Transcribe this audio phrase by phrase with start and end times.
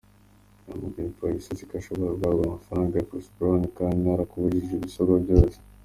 [0.65, 5.57] Yahamagaye polisi azi ko ashobora guhabwa amafaranga ya Chris Brown, kandi narakurikije ibisabwa byose".